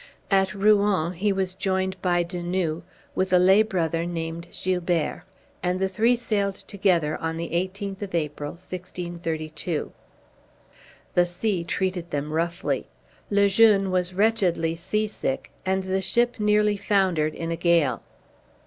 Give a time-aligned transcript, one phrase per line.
[0.31, 2.81] At Rouen he was joined by De Nouë,
[3.13, 5.25] with a lay brother named Gilbert;
[5.61, 9.91] and the three sailed together on the eighteenth of April, 1632.
[11.13, 12.87] The sea treated them roughly;
[13.29, 18.01] Le Jeune was wretchedly sea sick; and the ship nearly foundered in a gale.